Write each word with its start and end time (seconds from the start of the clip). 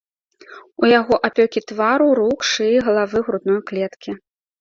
У 0.85 0.87
яго 0.99 1.19
апёкі 1.27 1.61
твару, 1.71 2.07
рук, 2.21 2.39
шыі, 2.53 2.81
галавы, 2.87 3.23
грудной 3.29 3.61
клеткі. 3.69 4.11